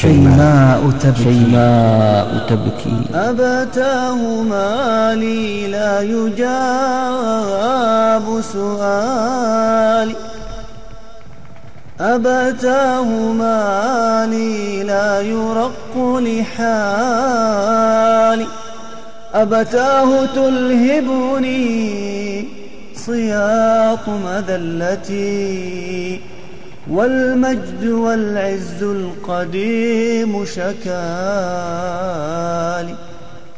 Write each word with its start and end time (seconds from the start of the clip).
شيماء 0.00 0.90
تبكي 1.02 1.22
شيماء 1.22 2.28
تبكي 2.48 2.96
أبتاه 3.14 4.42
مالي 4.42 5.66
لا 5.68 6.00
يجاب 6.00 7.60
سؤالي. 8.52 10.14
أبتاه 12.00 13.08
مالي 13.32 14.82
لا 14.82 15.20
يرق 15.20 15.94
لحالي. 16.26 17.66
أبتاه 19.34 20.26
تلهبني 20.34 21.64
صياط 22.96 24.08
مذلتي. 24.08 25.40
والمجد 26.88 27.84
والعز 27.84 28.82
القديم 28.82 30.44
شكالي 30.44 30.70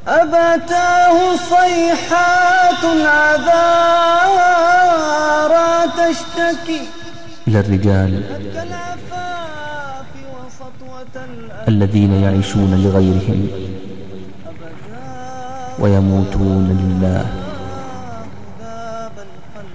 أبتاه 0.09 1.37
صيحات 1.37 2.85
العذارى 2.85 3.63
تشتكي. 5.99 6.81
إلى 7.49 7.61
الرجال 7.61 8.23
الذين 11.69 12.13
يعيشون 12.13 12.83
لغيرهم 12.85 13.49
ويموتون 15.79 16.69
لله 16.81 17.27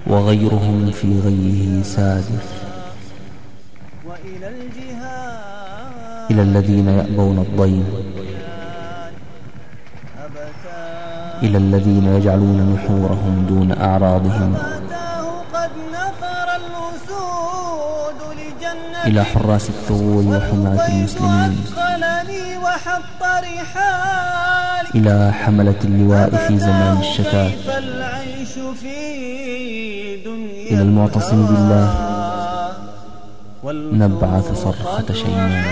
وغيرهم 0.08 0.92
في 0.92 1.20
غيه 1.20 1.84
سادر 1.84 2.57
إلى 6.32 6.42
الذين 6.42 6.88
يأبون 6.88 7.38
الضيم 7.40 7.86
إلى 11.44 11.58
الذين 11.58 12.06
يجعلون 12.16 12.60
نحورهم 12.74 13.46
دون 13.50 13.72
أعراضهم. 13.72 14.58
إلى 19.06 19.24
حراس 19.24 19.70
الثغور 19.70 20.24
وحماة 20.24 20.88
المسلمين. 20.88 21.66
إلى 24.96 25.34
حملة 25.34 25.80
اللواء 25.84 26.30
في 26.48 26.60
زمان 26.60 26.98
الشتات. 26.98 27.52
إلى 30.72 30.82
المعتصم 30.82 31.46
بالله. 31.46 32.07
نبعث 33.64 34.64
صرخة 34.64 35.14
شيماء. 35.14 35.64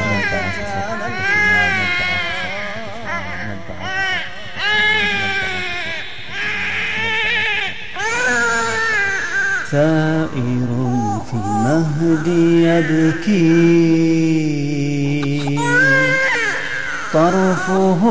سائر 9.71 10.69
في 11.27 11.33
المهد 11.33 12.27
يبكي. 12.67 13.55
طرفه 17.13 18.01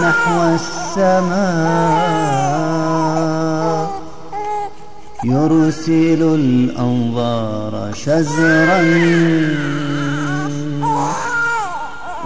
نحو 0.00 0.54
السماء. 0.54 2.45
يرسل 5.30 6.22
الأنظار 6.34 7.90
شزرا 7.94 8.80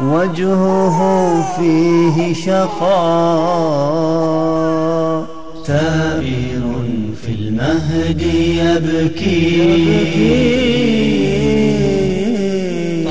وجهه 0.02 0.98
فيه 1.56 2.34
شقاء. 2.34 2.80
تائر 5.66 6.62
في 7.22 7.32
المهد 7.32 8.22
يبكي. 8.62 9.50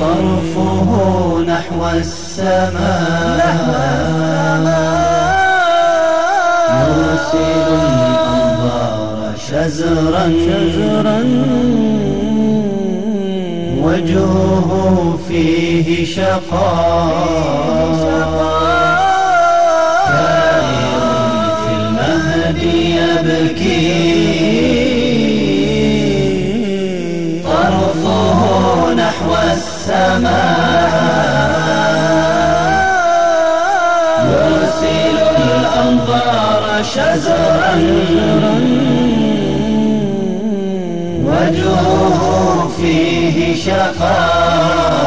طرفه 0.00 0.90
نحو 1.48 1.80
السماء. 1.98 3.10
يرسل 6.70 7.70
الأنظار 7.80 8.09
شزرا 9.50 10.32
شزرا. 10.46 11.18
وجهه 13.82 15.18
فيه 15.28 16.04
شقاء. 16.04 17.50
في 21.62 21.72
المهد 21.80 22.62
يبكي 22.96 23.80
طرفه 27.44 28.40
نحو 28.94 29.34
السماء 29.52 30.90
يرسل 34.30 35.16
الأنظار 35.42 36.82
شزرا. 36.82 38.69
وجهه 41.40 42.68
فيه 42.76 43.54
شقاء 43.54 45.00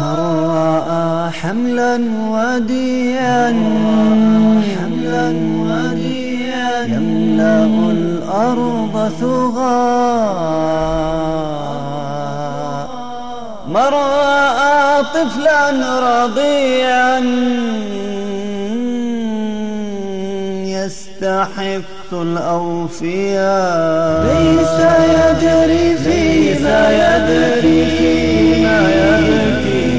من 0.00 0.16
رأى 0.40 1.30
حملا 1.30 1.94
وديا. 2.34 3.42
حملا 4.74 5.28
وديا. 5.68 6.68
يملأ 6.84 7.64
الأرض 7.90 9.12
ثغاء 9.20 10.54
من 13.68 13.76
رأى 13.76 15.02
طفلا 15.14 15.70
رضيعا. 16.00 17.18
يستحث 20.84 21.93
الأوفياء 22.22 23.84
ليس 24.26 24.78
يدري 25.14 25.96
فيما 25.96 26.80
يدري 27.02 27.80
يبكي 29.28 29.94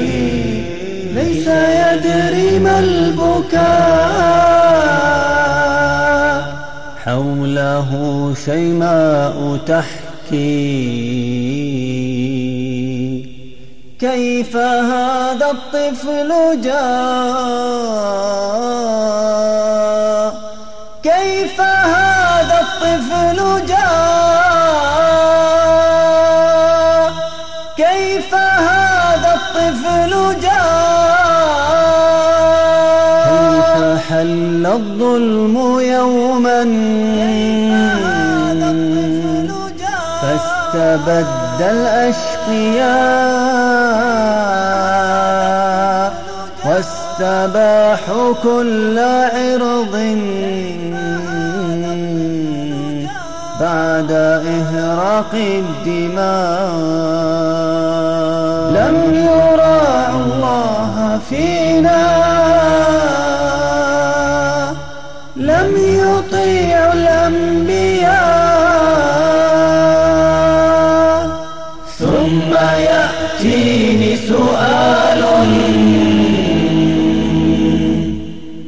ليس 1.14 1.46
يدري 1.46 2.58
ما 2.58 2.78
البكاء 2.78 4.16
حوله 7.04 7.90
شيماء 8.44 9.58
تحكي 9.66 10.96
كيف 14.00 14.56
هذا 14.56 15.50
الطفل 15.50 16.60
جاء 16.64 18.36
الطفل 22.76 23.66
جاء 23.66 23.86
كيف 27.76 28.34
هذا 28.34 29.34
الطفل 29.34 30.40
جاء 30.40 30.56
كيف 33.28 33.76
حل 34.08 34.66
الظلم 34.66 35.56
يوما؟ 35.80 36.62
فاستبد 40.22 41.60
الأشقياء 41.60 42.96
واستباحوا 46.64 48.34
كل 48.42 48.98
عرض. 48.98 49.94
بعد 53.60 54.12
إهراق 54.46 55.34
الدماء. 55.34 56.76
لم 58.70 59.14
يراعوا 59.14 60.24
الله 60.24 61.18
فينا. 61.28 62.06
لم 65.36 65.76
يطيعوا 65.76 66.92
الأنبياء. 66.92 68.46
ثم 71.98 72.54
يأتيني 72.54 74.16
سؤال. 74.16 75.22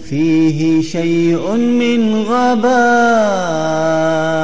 فيه 0.09 0.83
شيء 0.83 1.57
من 1.57 2.23
غباء. 2.23 4.38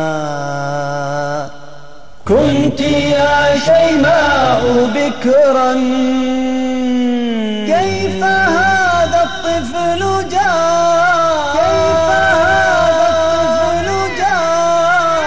كنت 2.34 2.80
يا 2.80 3.58
شيماء 3.58 4.62
بكرا. 4.94 5.72
كيف 7.70 8.24
هذا 8.24 9.20
الطفل 9.28 10.02
جاء؟ 10.30 11.54
كيف 11.54 12.08
هذا 12.34 13.06
الطفل 13.14 13.88
جاء؟ 14.18 15.22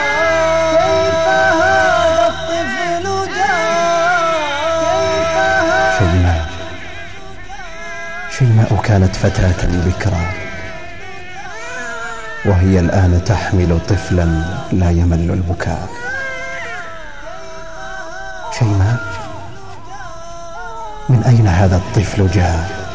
كيف 0.75 1.27
هذا 1.63 2.27
الطفل 2.27 3.05
جاء؟ 3.37 3.55
كيف 4.91 5.35
هذا 5.39 5.99
شيماء. 5.99 6.45
شيماء 8.37 8.81
كانت 8.83 9.15
فتاة 9.15 9.61
بكرا 9.85 10.25
وهي 12.45 12.79
الآن 12.79 13.21
تحمل 13.25 13.79
طفلا 13.89 14.27
لا 14.71 14.89
يمل 14.89 15.31
البكاء. 15.31 15.89
من 21.09 21.23
أين 21.23 21.47
هذا 21.47 21.75
الطفل 21.75 22.31
جاء؟ 22.31 22.87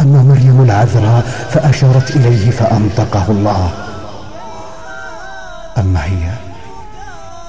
أما 0.00 0.22
مريم 0.22 0.62
العذراء 0.62 1.20
فأشارت 1.50 2.10
إليه 2.10 2.50
فأنطقه 2.50 3.24
الله. 3.28 3.70
أما 5.78 6.04
هي؟ 6.04 6.30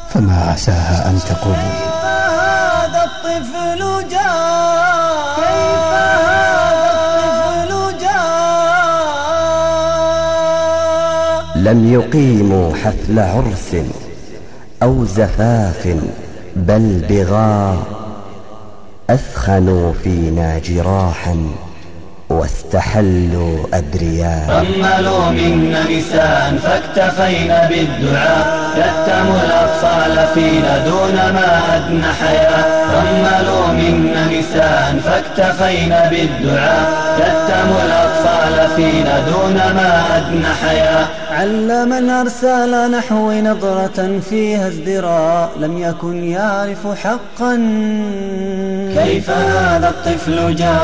فما 0.09 0.43
عساها 0.51 1.09
أن 1.09 1.19
تقول 1.19 1.55
كيف 1.55 2.05
هذا 2.05 3.03
الطفل 3.03 3.81
جاء 4.09 5.35
كيف 5.35 5.93
هذا 5.93 6.85
الطفل 7.25 7.71
جاء. 7.99 8.55
لم 11.55 11.93
يقيموا 11.93 12.75
حفل 12.75 13.19
عرس 13.19 13.75
أو 14.83 15.05
زفاف 15.05 15.97
بل 16.55 17.05
بغاء 17.09 17.94
أثخنوا 19.09 19.93
فينا 20.03 20.59
جراحا 20.59 21.35
واستحلوا 22.29 23.57
أبرياء 23.73 24.43
رملوا 24.49 25.29
منا 25.29 25.83
نساء 25.83 26.57
فاكتفينا 26.63 27.67
بالدعاء. 27.69 28.65
يتموا 28.77 29.39
الأطفال 29.45 30.27
فينا 30.33 30.77
دون 30.85 31.15
ما 31.15 31.75
أدنى 31.75 32.13
حياة. 32.21 32.65
رملوا 32.95 33.67
منا 33.67 34.27
نساء 34.27 34.99
فاكتفينا 35.05 36.09
بالدعاء. 36.09 36.85
يتموا 37.19 37.83
الأطفال 37.85 38.14
فينا 38.75 39.19
دون 39.19 39.53
ما 39.53 40.17
أدنى 40.17 40.47
حياة 40.63 41.07
علم 41.31 42.09
أرسل 42.09 42.91
نحو 42.91 43.31
نظرة 43.31 44.19
فيها 44.29 44.67
ازدراء 44.67 45.49
لم 45.59 45.77
يكن 45.77 46.23
يعرف 46.23 46.87
حقا. 46.87 47.55
كيف 48.95 49.29
هذا 49.29 49.89
الطفل 49.89 50.55
جاء؟ 50.55 50.75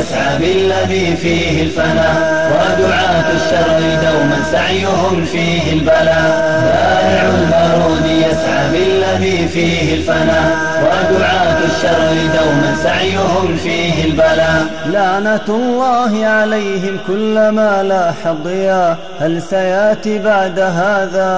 يسعى 0.00 0.38
بالذي 0.38 1.16
فيه 1.16 1.62
الفناء 1.62 2.14
ودعاة 2.52 3.32
الشر 3.32 3.80
دوما 4.02 4.42
سعيهم 4.52 5.24
فيه 5.24 5.72
البلاء 5.72 6.60
بائع 6.64 7.22
البارود 7.28 8.06
يسعى 8.06 8.70
بالذي 8.72 9.48
فيه 9.48 9.94
الفناء 9.94 10.56
ودعاة 10.82 11.58
الشر 11.64 12.12
دوما 12.38 12.76
سعيهم 12.82 13.56
فيه 13.56 14.04
البلاء 14.04 14.66
لعنة 14.86 15.48
الله 15.48 16.26
عليهم 16.26 16.98
كلما 17.06 17.82
لاح 17.82 18.26
الضياء 18.26 18.98
هل 19.20 19.42
سيأتي 19.42 20.18
بعد 20.18 20.58
هذا؟ 20.58 21.30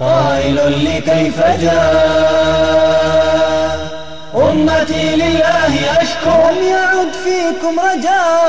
قائل 0.00 0.56
لكيف 0.84 1.42
جاء؟ 1.60 3.06
أمتي 4.36 5.16
لله 5.16 6.02
أشكو 6.02 6.05
لم 6.26 6.58
يعد 6.62 7.12
فيكم 7.24 7.80
رجاء. 7.80 8.46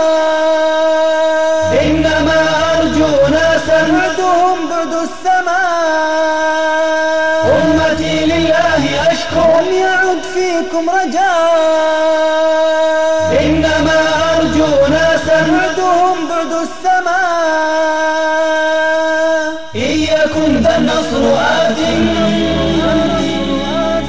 إنما 1.82 2.40
أرجو 2.78 3.12
ناسا. 3.32 3.80
بعدهم 3.92 4.58
بعد 4.70 4.94
السماء. 4.94 5.58
أمتي 7.46 8.16
لله 8.26 8.84
أشكو 9.12 9.48
لم 9.60 9.70
يعد 9.74 10.22
فيكم 10.34 10.84
رجاء. 10.90 11.38
إنما 13.46 14.00
أرجو 14.38 14.72
ناسا. 14.90 15.38
بعدهم 15.52 16.18
بعد 16.30 16.52
السماء. 16.52 17.18
إن 19.76 19.96
يكن 20.12 20.52
ذا 20.64 20.74
النصر 20.78 21.24
آت. 21.42 21.80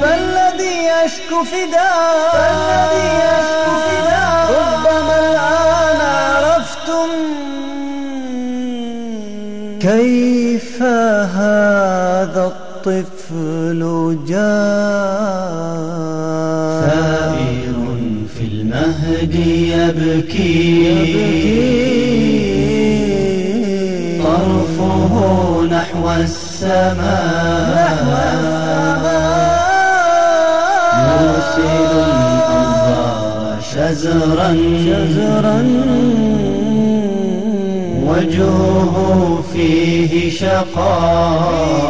فالذي 0.00 0.76
يشكو 1.04 1.38
فداء. 1.44 1.97
كيف 9.80 10.82
هذا 10.82 12.52
الطفل 12.86 14.18
جاء؟ 14.28 14.38
ثائر 16.86 17.76
في 18.38 18.44
المهد 18.52 19.34
يبكي, 19.34 20.84
يبكي. 20.84 21.78
طرفه 24.22 25.12
نحو 25.70 26.10
السماء. 26.10 26.94
نحو 27.74 28.12
السماء. 28.34 28.98
يرسل 31.08 31.62
الأنظار 32.40 33.60
شزرا. 33.72 34.48
شزرا. 34.84 35.58
وجهه 38.08 39.44
فيه 39.52 40.30
شقاء. 40.30 41.88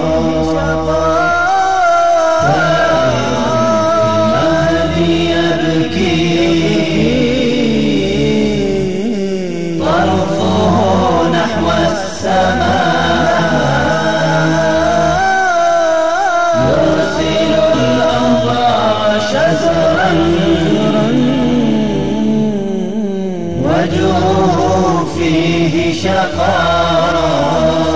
المهد 23.79 24.88
فيه 25.19 25.93
شقاء 25.93 27.88